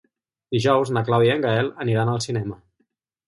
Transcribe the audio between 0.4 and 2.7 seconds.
Dijous na Clàudia i en Gaël aniran al cinema.